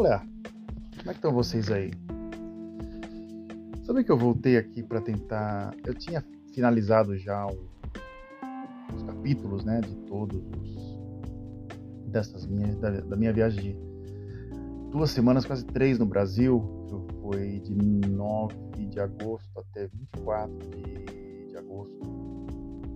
[0.00, 0.26] falei, ah,
[0.98, 1.90] como é que estão vocês aí?
[3.84, 5.74] Sabe que eu voltei aqui para tentar.
[5.84, 7.68] Eu tinha finalizado já o...
[8.94, 10.90] os capítulos, né, de todos os
[12.10, 17.60] dessas minhas da, da, minha viagem de duas semanas, quase três no Brasil, que foi
[17.60, 18.56] de 9
[18.88, 22.00] de agosto até 24 de, de agosto,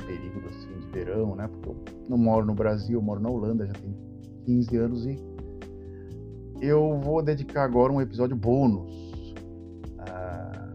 [0.04, 1.48] período assim de verão, né?
[1.48, 1.76] Porque eu
[2.08, 3.94] não moro no Brasil, eu moro na Holanda, já tem
[4.46, 5.33] 15 anos e
[6.60, 9.34] eu vou dedicar agora um episódio bônus.
[9.98, 10.74] Ah,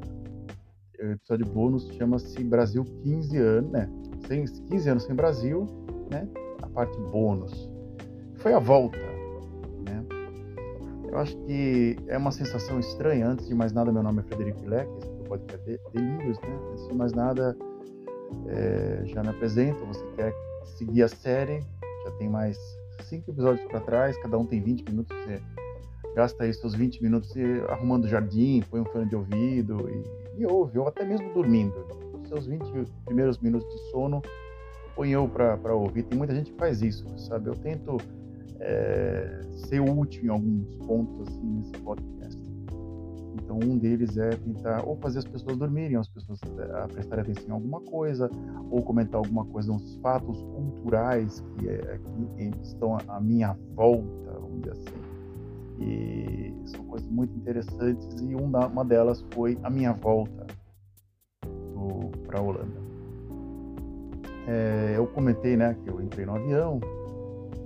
[0.99, 3.89] o episódio bônus chama-se Brasil 15 anos, né?
[4.69, 5.65] 15 anos sem Brasil,
[6.11, 6.27] né?
[6.61, 7.69] A parte bônus.
[8.35, 8.97] Foi a volta,
[9.85, 10.05] né?
[11.07, 13.27] Eu acho que é uma sensação estranha.
[13.27, 16.59] Antes de mais nada, meu nome é Frederico Leque, esse é podcast Delírios, né?
[16.71, 17.57] Antes de mais nada,
[18.47, 19.83] é, já me apresento.
[19.85, 20.33] Você quer
[20.77, 21.61] seguir a série?
[22.05, 22.57] Já tem mais
[23.03, 25.17] cinco episódios para trás, cada um tem 20 minutos.
[25.17, 25.41] Você
[26.19, 27.33] gasta aí seus 20 minutos
[27.69, 31.73] arrumando o jardim, põe um fone de ouvido e, e ouve, ou até mesmo dormindo.
[32.21, 34.21] Os seus 20 primeiros minutos de sono,
[34.97, 36.03] põe eu para ouvir.
[36.03, 37.47] Tem muita gente que faz isso, sabe?
[37.47, 37.95] Eu tento
[38.59, 42.37] é, ser útil em alguns pontos assim nesse podcast.
[43.41, 47.47] Então, um deles é tentar ou fazer as pessoas dormirem, as pessoas é, prestarem atenção
[47.47, 48.29] em alguma coisa,
[48.69, 51.97] ou comentar alguma coisa, uns fatos culturais que, é,
[52.35, 55.08] que estão à minha volta, vamos dizer assim
[55.79, 60.47] e são coisas muito interessantes e uma delas foi a minha volta
[62.29, 62.79] para a Holanda.
[64.47, 66.79] É, eu comentei né, que eu entrei no avião,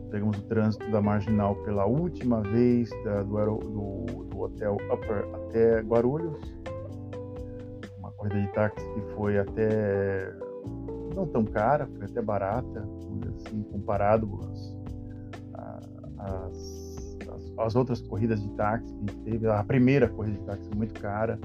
[0.09, 5.81] pegamos o trânsito da Marginal pela última vez da, do, do, do, hotel Upper até
[5.81, 6.39] Guarulhos,
[7.99, 10.33] uma corrida de táxi que foi até
[11.13, 12.87] não tão cara, foi até barata,
[13.35, 14.77] assim, comparado às,
[16.17, 16.72] às
[17.57, 19.47] as outras corridas de táxi que teve.
[19.47, 21.39] A primeira corrida de táxi muito cara.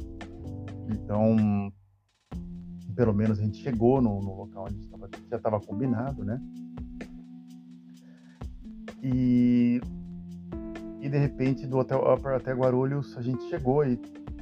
[0.91, 1.73] Então,
[2.95, 6.41] pelo menos a gente chegou no, no local onde estava, já estava combinado, né?
[9.03, 9.81] E,
[11.01, 14.01] e de repente, do Hotel Upper até Guarulhos, a gente chegou e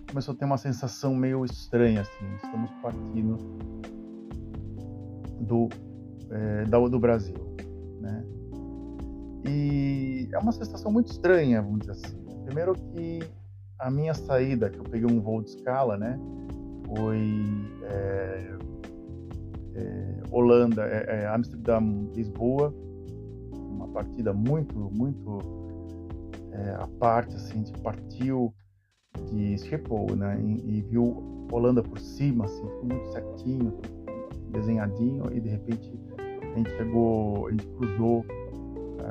[0.08, 2.34] começou a ter uma sensação meio estranha, assim.
[2.36, 3.36] Estamos partindo
[5.40, 5.68] do,
[6.30, 7.36] é, do Brasil,
[8.00, 8.24] né?
[9.48, 12.16] E é uma sensação muito estranha, vamos dizer assim.
[12.44, 13.20] Primeiro que
[13.78, 16.18] a minha saída, que eu peguei um voo de escala, né?
[16.86, 17.44] Foi
[17.84, 18.56] é,
[19.74, 21.80] é, Holanda, é, é Amsterdã,
[22.14, 22.74] Lisboa,
[23.52, 25.38] uma partida muito, muito
[26.52, 28.52] é, à parte, assim, a gente partiu
[29.30, 30.40] de Schiphol, né?
[30.40, 33.78] E, e, viu Holanda por cima, assim, muito certinho,
[34.50, 38.45] desenhadinho, e de repente a gente chegou, a gente cruzou é,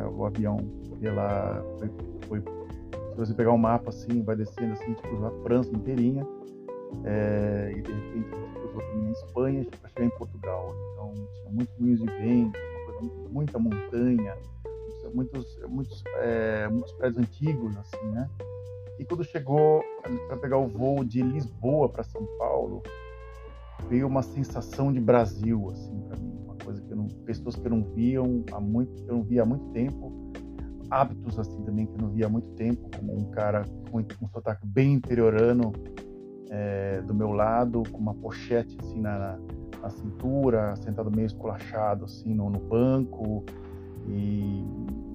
[0.04, 0.58] o avião
[1.00, 1.64] pela.
[1.78, 1.90] Foi,
[2.28, 6.26] foi, se você pegar um mapa assim, vai descendo assim, tipo, a França inteirinha.
[7.04, 10.76] É, e de repente cruzou também a Espanha para chegar em Portugal.
[10.94, 12.60] Então tinha muitos moinhos de vento,
[13.32, 14.38] muita montanha,
[15.14, 18.30] muitos, muitos, é, muitos prédios antigos, assim, né?
[18.98, 19.84] E quando chegou
[20.28, 22.82] para pegar o voo de Lisboa para São Paulo,
[23.90, 26.35] veio uma sensação de Brasil, assim, para mim
[27.26, 30.12] pessoas que eu não viam há muito, eu não via há muito tempo,
[30.90, 34.30] hábitos assim também que eu não via há muito tempo, como um cara com um
[34.30, 35.74] sotaque bem interiorano
[36.50, 39.40] é, do meu lado, com uma pochete assim na,
[39.82, 43.44] na cintura, sentado meio esculachado assim no, no banco
[44.08, 44.64] e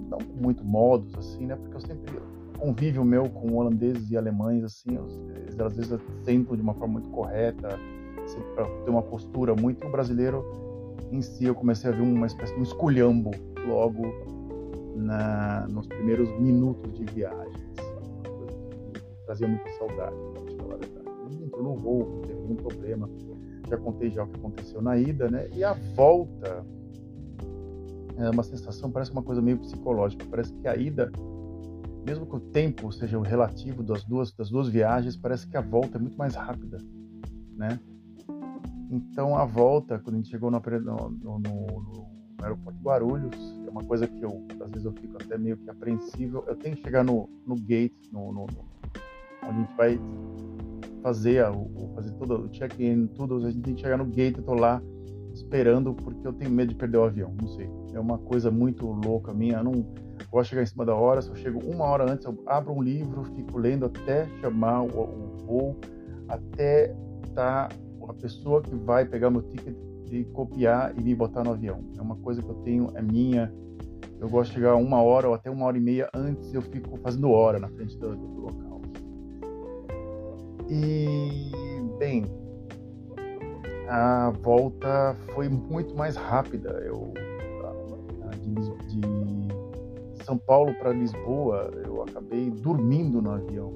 [0.08, 1.56] não com muito modos assim, né?
[1.56, 2.20] Porque eu sempre
[2.58, 4.98] convívio meu com holandeses e alemães assim,
[5.36, 7.78] eles às vezes sentam de uma forma muito correta,
[8.54, 10.44] para ter uma postura muito brasileiro
[11.10, 13.30] em si eu comecei a ver uma espécie de um esculhambo
[13.66, 14.02] logo
[14.96, 17.70] na, nos primeiros minutos de viagem.
[19.26, 20.16] Trazia muita saudade,
[20.58, 20.78] falar
[21.40, 23.08] entrou no voo, não teve nenhum problema.
[23.68, 25.48] Já contei já o que aconteceu na ida, né?
[25.54, 26.64] E a volta
[28.16, 30.26] é uma sensação, parece uma coisa meio psicológica.
[30.28, 31.10] Parece que a ida,
[32.04, 35.60] mesmo que o tempo seja o relativo das duas, das duas viagens, parece que a
[35.60, 36.78] volta é muito mais rápida,
[37.56, 37.78] né?
[38.90, 42.10] Então, a volta, quando a gente chegou no, no, no, no
[42.42, 45.70] aeroporto de Guarulhos, é uma coisa que eu, às vezes, eu fico até meio que
[45.70, 46.44] apreensível.
[46.48, 48.50] Eu tenho que chegar no, no gate, no, no, onde
[49.44, 50.00] a gente vai
[51.02, 53.46] fazer, a, o, fazer todo o check-in, tudo.
[53.46, 54.82] A gente tem que chegar no gate, eu tô lá
[55.32, 57.32] esperando porque eu tenho medo de perder o avião.
[57.40, 57.70] Não sei.
[57.94, 59.58] É uma coisa muito louca minha.
[59.58, 59.86] Eu não
[60.32, 61.22] gosto de chegar em cima da hora.
[61.22, 64.88] Se eu chego uma hora antes, eu abro um livro, fico lendo até chamar o,
[64.88, 65.76] o voo,
[66.28, 66.92] até.
[67.34, 67.68] Tá
[68.08, 69.76] a pessoa que vai pegar meu ticket
[70.10, 71.84] e copiar e me botar no avião.
[71.96, 73.52] É uma coisa que eu tenho, é minha,
[74.20, 76.96] eu gosto de chegar uma hora ou até uma hora e meia antes, eu fico
[76.98, 78.82] fazendo hora na frente do, do local.
[80.68, 81.50] E,
[81.98, 82.24] bem,
[83.88, 86.70] a volta foi muito mais rápida.
[86.84, 87.12] Eu,
[88.40, 89.00] de,
[90.18, 93.72] de São Paulo para Lisboa, eu acabei dormindo no avião.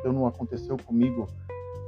[0.00, 1.26] Então não aconteceu comigo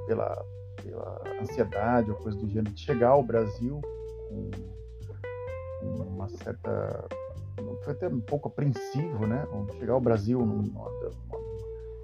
[0.06, 0.44] pela,
[0.82, 3.80] pela ansiedade ou coisa do gênero de chegar ao Brasil
[4.28, 4.50] com
[5.86, 7.08] uma certa
[7.84, 9.44] foi até um pouco apreensivo, né?
[9.78, 10.64] Chegar ao Brasil num,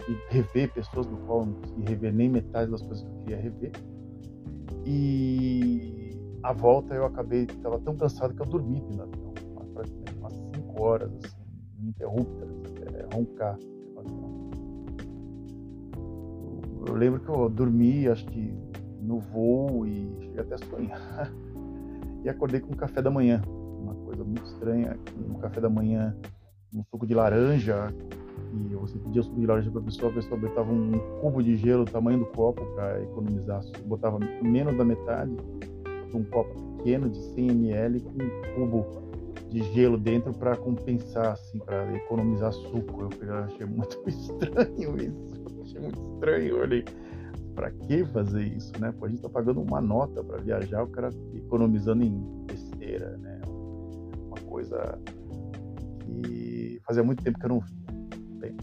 [0.09, 3.37] e rever pessoas do qual não consegui rever nem metade das coisas que eu queria
[3.37, 3.73] rever.
[4.85, 6.11] E
[6.43, 9.33] a volta eu acabei, estava tão cansado que eu dormi no avião,
[9.73, 11.43] praticamente umas 5 horas, assim,
[11.79, 13.59] ininterruptas, até roncar.
[16.87, 18.55] Eu lembro que eu dormi, acho que
[19.01, 21.33] no voo e cheguei até a sonhar.
[22.23, 23.43] e acordei com um café da manhã,
[23.81, 24.99] uma coisa muito estranha,
[25.29, 26.17] um café da manhã,
[26.75, 27.93] um suco de laranja,
[28.53, 31.57] e você pedia suco de laranja para a pessoa, a pessoa botava um cubo de
[31.57, 35.37] gelo do tamanho do copo para economizar, botava menos da metade,
[36.15, 39.05] um copo pequeno de 100 ml com um cubo
[39.51, 43.09] de gelo dentro para compensar, assim, para economizar suco.
[43.21, 45.34] Eu achei muito estranho isso,
[45.75, 46.47] achei muito estranho.
[46.47, 46.85] Eu olhei,
[47.55, 48.93] para que fazer isso, né?
[48.93, 53.41] Pô, a gente está pagando uma nota para viajar, o cara economizando em besteira, né?
[53.47, 54.99] Uma coisa
[56.01, 57.85] que fazia muito tempo que eu não via.
[58.39, 58.57] Bem,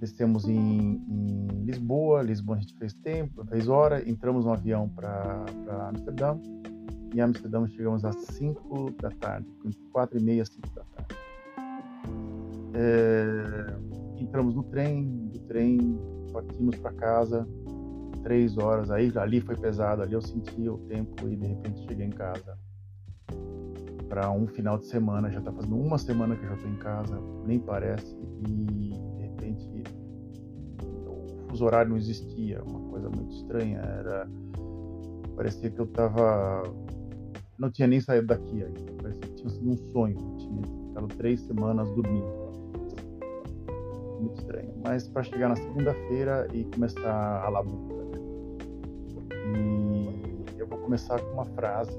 [0.00, 5.44] descemos em, em Lisboa, Lisboa a gente fez tempo, fez hora, entramos no avião para
[5.88, 6.38] Amsterdã,
[7.14, 9.48] em Amsterdã chegamos às 5 da tarde,
[9.92, 11.16] 4 e meia, 5 da tarde.
[12.72, 15.98] É, entramos no trem, trem
[16.32, 17.48] partimos para casa,
[18.22, 22.06] três horas, aí ali foi pesado, ali eu senti o tempo e de repente cheguei
[22.06, 22.56] em casa.
[24.08, 26.76] Para um final de semana, já está fazendo uma semana que eu já estou em
[26.76, 28.16] casa, nem parece,
[28.46, 29.82] e de repente
[31.08, 34.28] o fuso horário não existia, uma coisa muito estranha, era
[35.34, 36.62] parecia que eu estava
[37.58, 41.40] não tinha nem saído daqui ainda, parecia que tinha sido um sonho, tinha ficado três
[41.40, 42.39] semanas dormindo
[44.30, 44.72] muito estranho.
[44.82, 47.94] Mas para chegar na segunda-feira e começar a labuta.
[47.94, 48.20] Né?
[49.56, 51.92] E eu vou começar com uma frase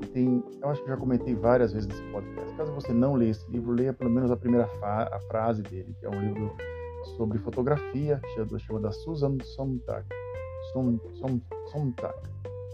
[0.00, 2.56] que tem, eu acho que já comentei várias vezes nesse podcast.
[2.56, 6.06] Caso você não leia esse livro, leia pelo menos a primeira a frase dele, que
[6.06, 6.56] é um livro
[7.16, 8.20] sobre fotografia,
[8.58, 10.04] chama da Susan Sontag.
[11.72, 12.14] Sontag,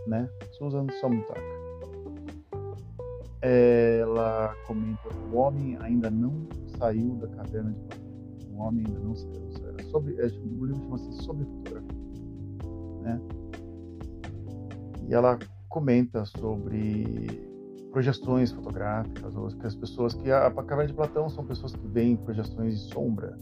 [0.06, 0.28] né?
[0.52, 1.55] Susan Sontag
[3.40, 6.46] ela comenta: o homem ainda não
[6.78, 8.06] saiu da caverna de Platão.
[8.52, 9.46] O homem ainda não saiu.
[9.90, 11.98] Sobre, é, o livro chama-se Sobre Fotografia.
[13.02, 13.20] Né?
[15.08, 15.38] E ela
[15.68, 17.46] comenta sobre
[17.92, 21.86] projeções fotográficas, ou que as pessoas que a, a caverna de Platão são pessoas que
[21.88, 23.36] veem projeções de sombra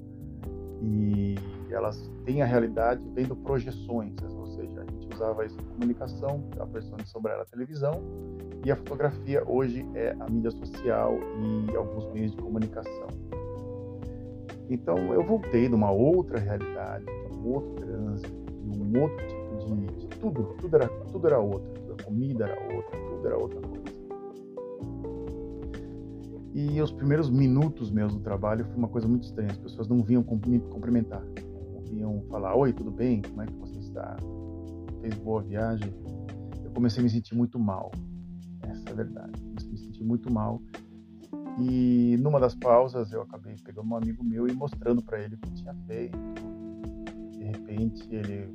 [0.81, 1.35] e
[1.71, 6.67] elas têm a realidade vendo projeções, ou seja, a gente usava isso em comunicação, a
[6.67, 8.03] projeção de sombra era a televisão
[8.65, 13.09] e a fotografia hoje é a mídia social e alguns meios de comunicação.
[14.71, 19.77] Então eu voltei de uma outra realidade, de um outro trânsito, de um outro tipo
[19.77, 23.61] de, de tudo, tudo era, tudo era outro, a comida era outra, tudo era outra
[23.61, 23.85] coisa.
[26.55, 29.51] E os primeiros minutos meus do trabalho foi uma coisa muito estranha.
[29.51, 31.23] As pessoas não vinham me cumprimentar,
[31.73, 33.21] não vinham falar: Oi, tudo bem?
[33.21, 34.17] Como é que você está?
[35.01, 35.93] Fez boa viagem?
[36.65, 37.91] Eu comecei a me sentir muito mal.
[38.71, 39.33] Essa é a verdade.
[39.43, 40.61] A me sentir muito mal
[41.59, 45.39] e numa das pausas eu acabei pegando um amigo meu e mostrando para ele o
[45.39, 46.19] que tinha feito.
[47.31, 48.49] De repente ele,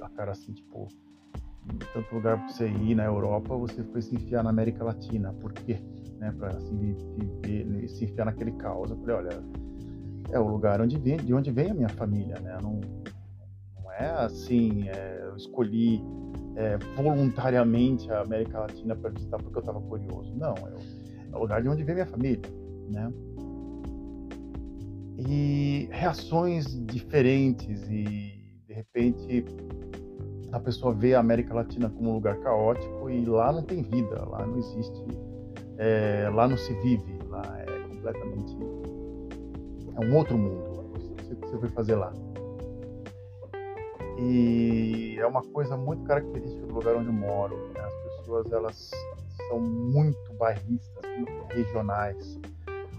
[0.00, 0.88] a cara assim, tipo,
[1.92, 5.32] tanto lugar para você ir na Europa, você foi se enfiar na América Latina.
[5.34, 5.78] Por quê?
[6.18, 8.90] Né, para assim, viver, se enfiar naquele caos.
[8.90, 9.42] Eu falei, olha,
[10.30, 12.56] é o lugar onde vem, de onde vem a minha família, né?
[12.62, 12.80] Não,
[13.82, 16.02] não é assim, é, eu escolhi
[16.56, 20.34] é, voluntariamente a América Latina para visitar porque eu estava curioso.
[20.34, 20.78] Não, eu
[21.32, 22.40] é o lugar de onde vem minha família,
[22.88, 23.12] né?
[25.18, 29.44] E reações diferentes e de repente
[30.52, 34.24] a pessoa vê a América Latina como um lugar caótico e lá não tem vida,
[34.26, 35.04] lá não existe,
[35.78, 38.56] é, lá não se vive, lá é completamente
[39.96, 40.76] é um outro mundo.
[41.30, 42.12] O que você foi fazer lá?
[44.18, 47.56] E é uma coisa muito característica do lugar onde eu moro.
[47.74, 47.80] Né?
[47.80, 48.90] As pessoas elas
[49.48, 52.38] são muito bairristas, muito regionais.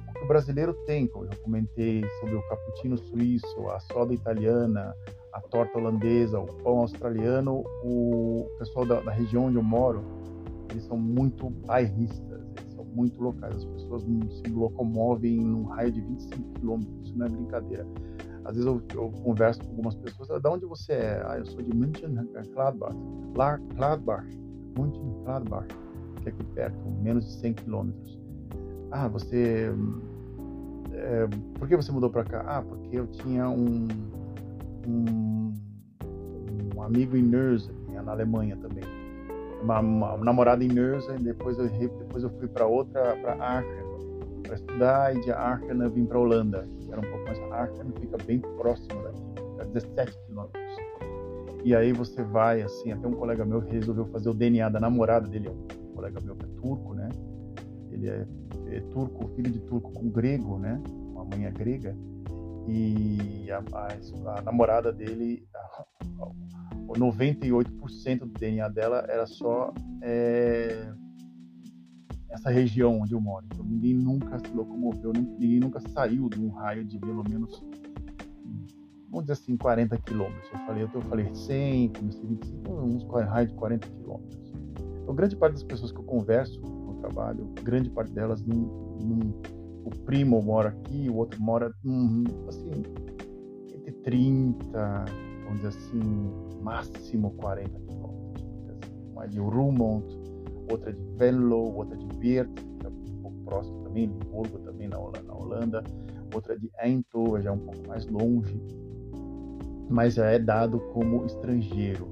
[0.09, 4.95] O que o brasileiro tem, como eu comentei, sobre o cappuccino suíço, a soda italiana,
[5.33, 10.03] a torta holandesa, o pão australiano, o pessoal da, da região onde eu moro,
[10.71, 13.55] eles são muito bairristas, eles são muito locais.
[13.55, 17.87] As pessoas se locomovem num raio de 25 quilômetros, isso não é brincadeira.
[18.47, 21.21] Às vezes eu, eu converso com algumas pessoas, ah, de onde você é?
[21.25, 22.15] Ah, eu sou de München,
[22.53, 22.95] Gladbach.
[23.75, 24.25] Gladbach,
[24.79, 25.67] München, Gladbach,
[26.21, 28.17] que é aqui perto, menos de 100 quilômetros.
[28.91, 29.69] Ah, você...
[30.93, 31.27] É,
[31.59, 32.45] por que você mudou para cá?
[32.47, 33.85] Ah, porque eu tinha um,
[34.87, 35.53] um,
[36.73, 37.69] um amigo em Nürnberg,
[38.01, 38.85] na Alemanha também.
[39.61, 43.83] Uma, uma, namorada em Nürnberg, depois eu, depois eu fui para outra, para Aachen,
[44.41, 48.17] para estudar, e de Aachen eu vim para Holanda era um pouco mais Aachen fica
[48.25, 50.77] bem próximo daqui, a 17 quilômetros.
[51.63, 55.27] E aí você vai, assim, até um colega meu resolveu fazer o DNA da namorada
[55.27, 57.09] dele, um colega meu que é turco, né?
[57.91, 58.25] Ele é,
[58.67, 60.81] é turco, filho de turco com grego, né?
[60.87, 61.95] Uma mãe é grega.
[62.67, 65.85] E a, a, a namorada dele, a,
[66.97, 70.91] 98% do DNA dela era só é,
[72.37, 73.45] essa região onde eu moro.
[73.51, 77.63] Então ninguém nunca se locomoveu, ninguém nunca saiu de um raio de pelo menos,
[79.09, 80.49] vamos dizer assim, 40 quilômetros.
[80.53, 84.53] Eu falei, eu falei 100, comecei 25, uns raio de 40 quilômetros.
[85.01, 88.57] Então grande parte das pessoas que eu converso no trabalho, grande parte delas não,
[89.03, 89.19] não
[89.85, 92.69] o primo mora aqui, o outro mora, hum, assim,
[93.73, 95.05] entre 30,
[95.45, 96.01] vamos dizer assim,
[96.61, 98.45] máximo 40 quilômetros.
[99.17, 99.29] Assim.
[99.29, 100.05] De Rumont,
[100.69, 104.97] outra de Venlo, outra de Weert, que é um pouco próximo também, Limburgo também na
[104.97, 105.83] Holanda, na Holanda,
[106.33, 108.61] outra de Eindhoven, já um pouco mais longe,
[109.89, 112.07] mas já é dado como estrangeiro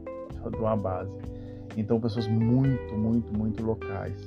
[0.51, 1.11] de uma base.
[1.77, 4.25] Então, pessoas muito, muito, muito locais.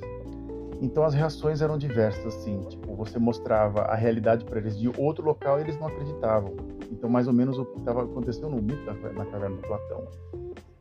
[0.81, 5.25] Então, as reações eram diversas, assim, tipo, você mostrava a realidade para eles de outro
[5.25, 6.55] local e eles não acreditavam.
[6.91, 10.07] Então, mais ou menos o que estava acontecendo no mito na caverna do Platão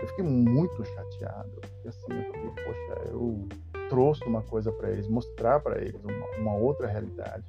[0.01, 3.49] eu fiquei muito chateado, porque assim, eu falei, poxa, eu
[3.89, 7.45] trouxe uma coisa para eles, mostrar para eles uma, uma, outra realidade,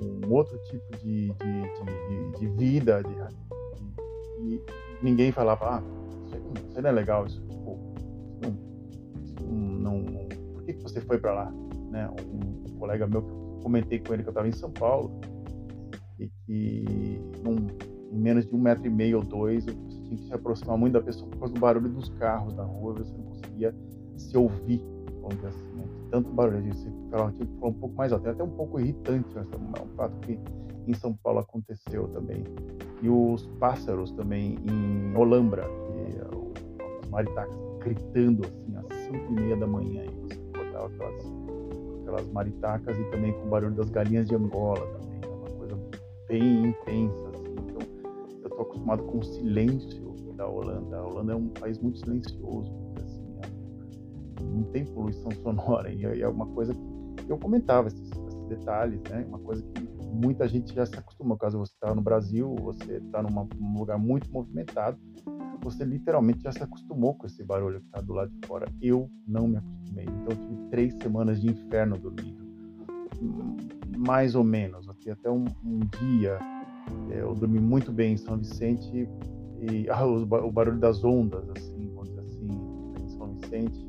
[0.00, 3.02] um outro tipo de, de, de, de vida,
[4.40, 4.60] e
[5.02, 5.82] ninguém falava, ah,
[6.68, 7.78] isso não é legal, isso, tipo,
[9.22, 11.52] isso não, não, por que, que você foi para lá?
[11.90, 12.08] Né?
[12.10, 15.20] Um, um, colega meu eu comentei com ele que eu estava em São Paulo,
[16.18, 17.20] e que
[18.10, 19.74] em menos de um metro e meio ou dois, eu
[20.08, 22.94] tinha que se aproximar muito da pessoa por causa do barulho dos carros na rua,
[22.94, 23.74] você não conseguia
[24.16, 24.82] se ouvir,
[25.20, 25.84] vamos assim, né?
[26.10, 29.46] tanto barulho, você ficava, falar um pouco mais alto, é até um pouco irritante, mas
[29.52, 30.38] é um fato que
[30.86, 32.44] em São Paulo aconteceu também.
[33.02, 39.32] E os pássaros também em Olambra, que é os maritacas gritando assim às 5 e
[39.32, 41.24] meia da manhã, e você acordava aquelas,
[42.00, 45.78] aquelas maritacas e também com o barulho das galinhas de Angola também, é uma coisa
[46.26, 47.27] bem intensa
[48.58, 50.98] estou acostumado com o silêncio da Holanda.
[50.98, 52.72] A Holanda é um país muito silencioso,
[53.02, 58.44] assim, é, não tem poluição sonora e é uma coisa que eu comentava esses, esses
[58.48, 59.24] detalhes, né?
[59.28, 61.36] Uma coisa que muita gente já se acostuma.
[61.36, 64.98] Caso você está no Brasil, você está num lugar muito movimentado,
[65.62, 68.66] você literalmente já se acostumou com esse barulho que está do lado de fora.
[68.80, 70.04] Eu não me acostumei.
[70.04, 72.42] Então, eu tive três semanas de inferno dormindo.
[73.20, 73.56] Hum,
[73.98, 74.88] mais ou menos.
[74.88, 76.57] Até um, um dia é,
[77.10, 79.08] eu dormi muito bem em São Vicente
[79.60, 82.48] e ah, o barulho das ondas, assim, assim,
[83.02, 83.86] em São Vicente,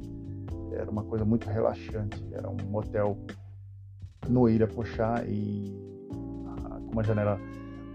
[0.73, 2.23] era uma coisa muito relaxante.
[2.31, 3.17] Era um hotel
[4.27, 5.73] no Irapuxá e
[6.55, 7.39] ah, com uma janela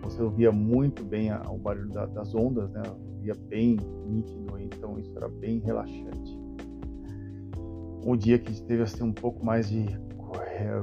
[0.02, 2.82] você ouvia muito bem o barulho das ondas, né?
[3.14, 6.38] Ouvia bem nítido, então isso era bem relaxante.
[8.06, 9.98] Um dia que teve assim um pouco mais de é,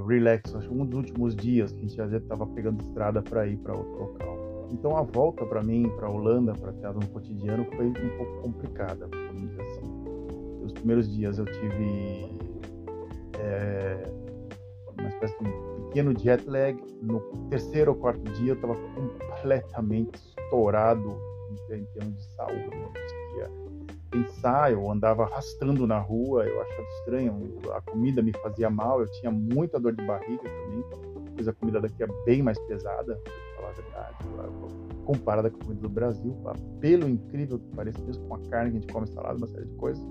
[0.08, 3.58] relax, acho um dos últimos dias que a gente já estava pegando estrada para ir
[3.58, 4.68] para outro local.
[4.72, 8.42] Então a volta para mim, para a Holanda, para ter no cotidiano, foi um pouco
[8.42, 10.63] complicada, vamos dizer assim.
[10.63, 12.38] Os primeiros dias eu tive
[13.40, 14.04] é,
[14.98, 16.78] uma espécie de um pequeno jet lag.
[17.01, 21.18] No terceiro ou quarto dia eu estava completamente estourado
[21.70, 22.70] em termos de saúde.
[22.70, 23.50] Conseguia
[24.12, 29.10] pensar, eu andava arrastando na rua, eu achava estranho, a comida me fazia mal, eu
[29.13, 30.84] tinha muita dor de barriga também,
[31.34, 34.18] pois a comida daqui é bem mais pesada, para falar a verdade,
[35.06, 36.38] comparada com a comida do Brasil,
[36.80, 39.65] pelo incrível que pareça, mesmo com a carne que a gente come salada, uma série
[39.65, 40.03] de coisas,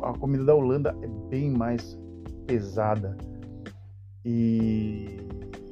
[0.00, 1.98] a comida da Holanda é bem mais
[2.46, 3.16] pesada.
[4.24, 5.18] E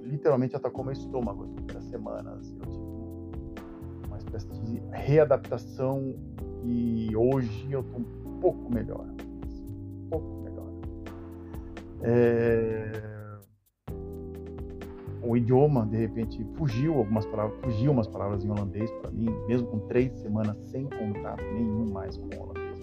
[0.02, 6.14] literalmente atacou meu estômago as primeiras semanas, eu tive uma espécie de readaptação
[6.64, 9.06] e hoje eu estou um pouco melhor.
[9.06, 10.68] Um pouco melhor.
[12.02, 13.04] É...
[15.22, 19.66] O idioma, de repente, fugiu algumas palavras, fugiu umas palavras em holandês para mim, mesmo
[19.68, 22.78] com três semanas sem contato nenhum mais com holandês.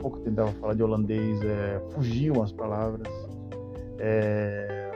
[0.00, 3.08] pouco tentava falar de holandês, é, fugiam as palavras.
[3.98, 4.90] É,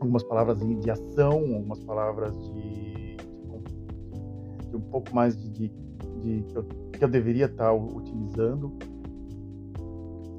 [0.00, 5.85] algumas palavras de ação, algumas palavras de, de, de um pouco mais de, de,
[6.26, 8.76] de que, eu, que, eu, deveria estar utilizando,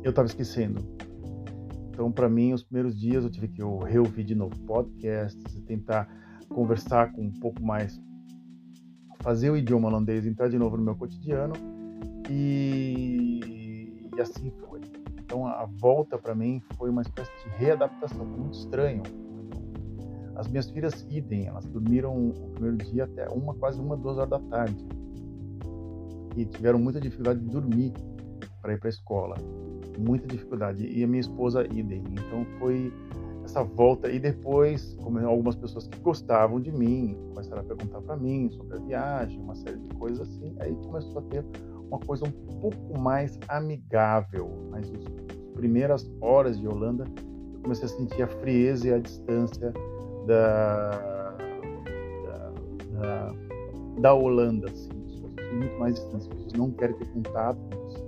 [0.03, 0.81] eu estava esquecendo.
[1.89, 6.07] Então, para mim, os primeiros dias eu tive que reouvir de novo podcasts e tentar
[6.49, 7.99] conversar com um pouco mais,
[9.21, 11.53] fazer o idioma holandês entrar de novo no meu cotidiano
[12.29, 14.81] e, e assim foi.
[15.19, 19.03] Então, a volta para mim foi uma espécie de readaptação, muito estranho
[20.37, 24.29] as minhas filhas idem, elas dormiram o primeiro dia até uma, quase uma, duas horas
[24.29, 24.85] da tarde.
[26.37, 27.91] E tiveram muita dificuldade de dormir
[28.61, 29.35] para ir para a escola.
[29.97, 30.85] Muita dificuldade.
[30.85, 32.03] E a minha esposa idem.
[32.11, 32.93] Então foi
[33.43, 34.09] essa volta.
[34.11, 38.77] E depois, como algumas pessoas que gostavam de mim começaram a perguntar para mim sobre
[38.77, 40.55] a viagem, uma série de coisas assim.
[40.59, 41.43] Aí começou a ter
[41.89, 44.51] uma coisa um pouco mais amigável.
[44.69, 45.03] Mas as
[45.55, 47.05] primeiras horas de Holanda,
[47.53, 49.73] eu comecei a sentir a frieza e a distância
[50.27, 50.89] da,
[52.23, 52.53] da,
[52.99, 53.33] da,
[54.01, 54.69] da Holanda.
[54.69, 54.96] Assim.
[55.57, 58.03] Muito mais distantes, as pessoas não querem ter contato com você,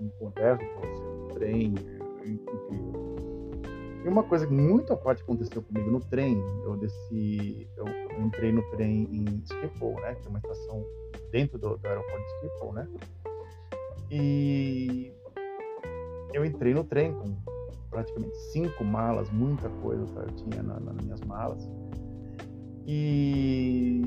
[0.00, 1.74] não conversam com você no trem,
[2.22, 3.04] é incrível.
[4.04, 8.22] E uma coisa que muito à parte aconteceu comigo no trem, eu desci, eu, eu
[8.22, 10.84] entrei no trem em Schiphol, né, que é uma estação
[11.30, 12.88] dentro do, do aeroporto de Schiphol, né,
[14.10, 15.12] e
[16.32, 17.34] eu entrei no trem com
[17.90, 20.22] praticamente cinco malas, muita coisa tá?
[20.22, 21.68] eu tinha na, nas minhas malas.
[22.86, 24.04] E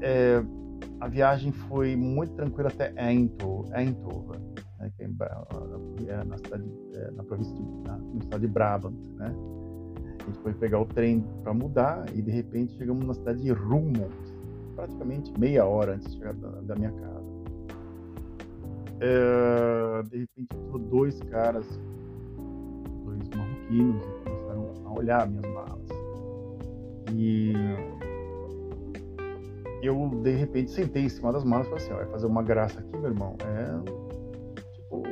[0.00, 0.42] é,
[1.02, 4.40] a viagem foi muito tranquila até Eindhoven,
[4.78, 8.94] né, que é, é na, cidade, é, na província de, na, no estado de Brabant,
[9.16, 9.34] né?
[10.20, 13.50] A gente foi pegar o trem para mudar e de repente chegamos na cidade de
[13.50, 14.14] Roermond,
[14.76, 17.32] praticamente meia hora antes de chegar da, da minha casa.
[19.00, 20.56] É, de repente,
[20.88, 21.66] dois caras
[23.36, 25.88] marroquinos e começaram a olhar minhas malas.
[27.12, 27.54] E
[29.82, 32.80] eu, de repente, sentei em cima das malas e falei assim: vai fazer uma graça
[32.80, 33.36] aqui, meu irmão.
[33.40, 34.62] É.
[34.72, 35.02] Tipo.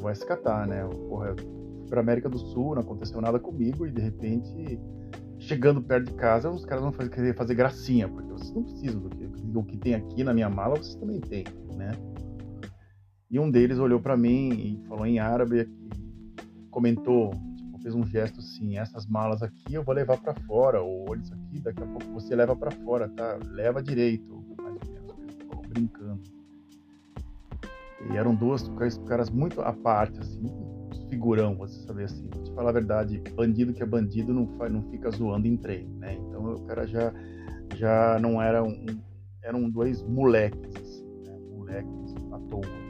[0.00, 0.88] Vai se catar, né?
[1.08, 1.34] Porra,
[1.88, 4.80] pra América do Sul, não aconteceu nada comigo e de repente,
[5.38, 9.00] chegando perto de casa, os caras vão fazer, querer fazer gracinha, porque vocês não precisam
[9.00, 11.90] do que, do que tem aqui na minha mala, vocês também têm, né?
[13.30, 15.68] E um deles olhou para mim e falou em árabe
[16.70, 21.14] comentou, tipo, fez um gesto assim, essas malas aqui eu vou levar para fora, ou
[21.16, 23.38] isso aqui daqui a pouco você leva para fora, tá?
[23.50, 26.22] Leva direito, mais ou menos, brincando.
[28.10, 28.68] E eram duas
[29.06, 30.46] caras muito à parte, assim,
[31.08, 32.26] figurão, você saber assim.
[32.28, 35.56] Pra te falar a verdade, bandido que é bandido não, faz, não fica zoando em
[35.56, 36.14] trem, né?
[36.14, 37.12] Então o cara já,
[37.74, 38.86] já não era um.
[39.42, 41.38] Eram dois moleques, assim, né?
[41.56, 42.88] Moleques à toa.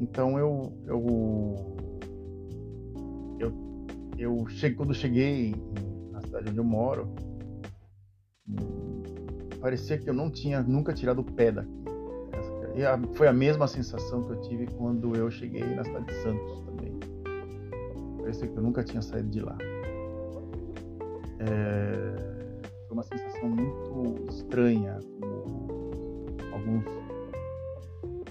[0.00, 1.73] Então eu eu eu,
[4.18, 5.54] eu cheguei, quando cheguei
[6.10, 7.14] na cidade onde eu moro,
[9.60, 11.84] parecia que eu não tinha nunca tirado o pé daqui.
[12.76, 16.14] E a, foi a mesma sensação que eu tive quando eu cheguei na cidade de
[16.22, 16.92] Santos também.
[18.18, 19.56] Parecia que eu nunca tinha saído de lá.
[21.38, 24.98] É, foi uma sensação muito estranha,
[26.52, 26.84] alguns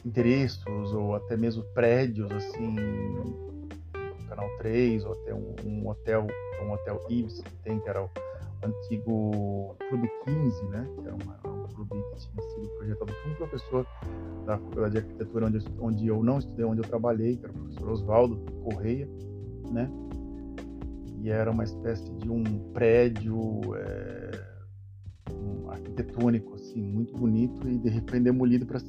[0.06, 2.76] endereços ou até mesmo prédios assim
[4.44, 6.28] canal 3 ou até um, um hotel
[6.62, 8.10] um hotel Ibis que tem que era o
[8.64, 10.88] antigo Clube 15 né?
[10.96, 13.88] Que era uma, um clube que tinha sido projetado por um professor
[14.46, 17.56] da faculdade de arquitetura onde, onde eu não estudei onde eu trabalhei que era o
[17.56, 19.08] professor Oswaldo Correia
[19.72, 19.90] né?
[21.22, 24.32] E era uma espécie de um prédio é,
[25.32, 28.80] um arquitetônico assim muito bonito e de repente demolido para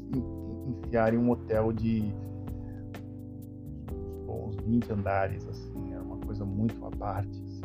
[0.67, 2.12] enfiar em um hotel de
[4.66, 7.29] 20 andares, assim, era uma coisa muito à parte.
[7.29, 7.62] Assim.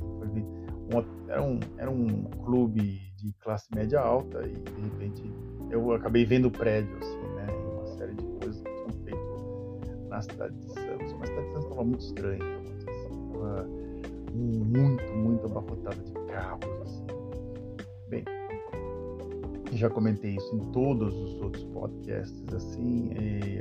[0.92, 5.24] Um, era, um, era um clube de classe média alta e de repente
[5.70, 7.48] eu acabei vendo o prédio, assim, né?
[7.74, 11.14] Uma série de coisas que tinham feito na cidade de Santos.
[11.14, 12.44] Mas a cidade de Santos estava muito estranha,
[12.88, 13.20] assim,
[14.34, 17.06] muito, muito abarrotada de carros, assim.
[18.10, 18.24] Bem,
[19.74, 23.10] já comentei isso em todos os outros podcasts, assim,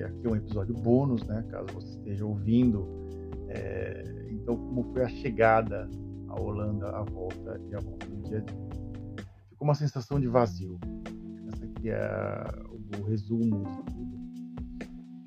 [0.02, 3.07] aqui é um episódio bônus, né, caso você esteja ouvindo.
[3.48, 5.88] É, então, como foi a chegada
[6.28, 8.68] à Holanda, a volta e a volta no dia a dia.
[9.50, 10.78] Ficou uma sensação de vazio.
[11.48, 12.44] Essa aqui é
[12.98, 14.18] o resumo de tudo.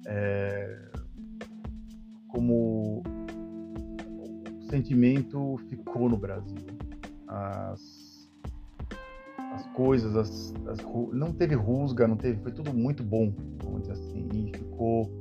[0.06, 0.92] É,
[2.28, 3.04] como
[4.60, 6.58] o sentimento ficou no Brasil.
[7.28, 8.12] As
[9.54, 10.78] as coisas, as, as,
[11.12, 15.12] não teve rusga, não teve, foi tudo muito bom, vamos dizer assim, e ficou,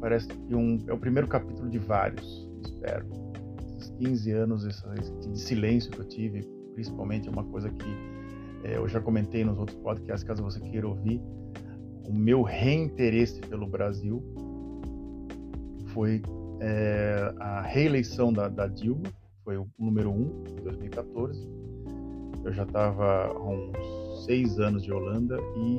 [0.00, 3.06] parece que um, é o primeiro capítulo de vários, espero.
[3.78, 4.82] Esses 15 anos esse,
[5.28, 6.42] de silêncio que eu tive,
[6.74, 7.88] principalmente é uma coisa que
[8.64, 11.20] é, eu já comentei nos outros podcasts, caso você queira ouvir,
[12.06, 14.22] o meu reinteresse pelo Brasil
[15.88, 16.22] foi
[16.60, 19.10] é, a reeleição da, da Dilma,
[19.44, 21.48] foi o número um em 2014.
[22.44, 25.78] Eu já estava há uns seis anos de Holanda e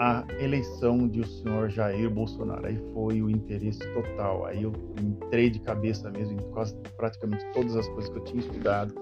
[0.00, 2.66] a eleição de o senhor Jair Bolsonaro.
[2.66, 4.46] Aí foi o interesse total.
[4.46, 8.40] Aí eu entrei de cabeça mesmo em quase praticamente todas as coisas que eu tinha
[8.40, 8.94] estudado.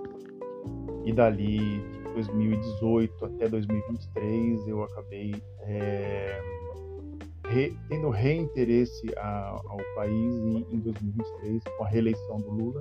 [1.05, 1.59] E dali,
[2.05, 6.43] de 2018 até 2023, eu acabei é,
[7.47, 12.81] re, tendo reinteresse a, ao país e em 2023, com a reeleição do Lula,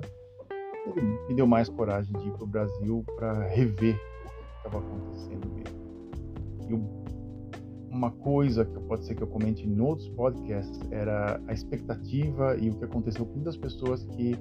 [0.86, 4.78] ele me deu mais coragem de ir para o Brasil para rever o que estava
[4.78, 5.78] acontecendo mesmo.
[6.68, 6.74] E
[7.90, 12.70] uma coisa que pode ser que eu comente em outros podcasts era a expectativa e
[12.70, 14.36] o que aconteceu com muitas pessoas que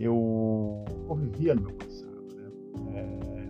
[0.00, 2.08] eu convivia no meu passado.
[2.36, 2.50] Né?
[2.94, 3.48] É,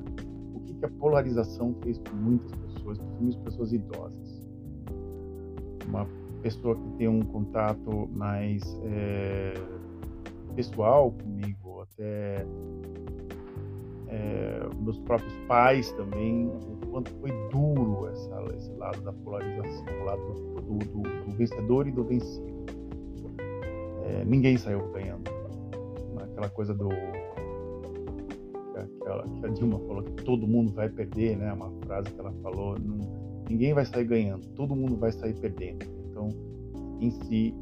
[0.55, 4.38] o que, que a polarização fez com muitas pessoas, principalmente pessoas idosas
[5.88, 6.07] uma
[6.43, 9.55] pessoa que tem um contato mais é,
[10.55, 12.47] pessoal comigo, até
[14.09, 20.05] é, meus próprios pais também, o quanto foi duro essa, esse lado da polarização, o
[20.05, 20.23] lado
[20.62, 22.59] do, do, do vencedor e do vencido.
[24.05, 25.31] É, ninguém saiu ganhando.
[26.23, 26.88] Aquela coisa do.
[28.75, 31.53] Aquela, que a Dilma falou que todo mundo vai perder, né?
[31.53, 32.79] Uma frase que ela falou.
[32.79, 35.85] Não, ninguém vai sair ganhando, todo mundo vai sair perdendo.
[36.09, 36.29] Então,
[37.01, 37.55] em si,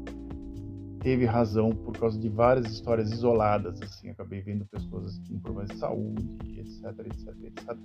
[0.99, 5.77] teve razão por causa de várias histórias isoladas, assim, acabei vendo pessoas com problemas de
[5.77, 7.77] saúde, etc, etc, etc,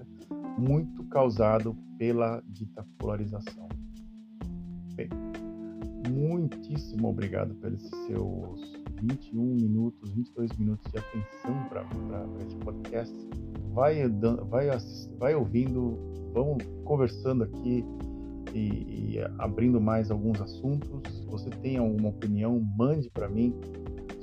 [0.59, 3.69] muito causado pela dita polarização.
[4.95, 5.09] Bem,
[6.11, 11.85] muitíssimo obrigado pelos seus 21 minutos, 22 minutos de atenção para
[12.45, 13.15] esse podcast.
[13.73, 14.07] Vai,
[14.49, 14.69] vai,
[15.19, 15.99] vai ouvindo
[16.33, 17.85] vamos conversando aqui
[18.55, 21.03] e, e, abrindo mais alguns assuntos.
[21.15, 23.55] Se você tem alguma opinião, mande para mim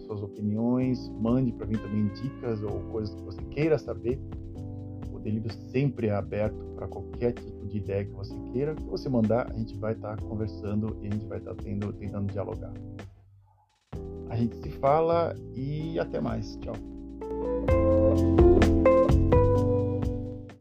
[0.06, 4.20] suas opiniões, mande para mim também dicas ou coisas que você queira saber.
[5.14, 8.74] O Delírio sempre é aberto para qualquer tipo de ideia que você queira.
[8.74, 11.64] Que você mandar, a gente vai estar tá conversando e a gente vai estar tá
[11.64, 12.74] tendo, tentando dialogar.
[14.30, 16.58] A gente se fala e até mais.
[16.58, 16.76] Tchau.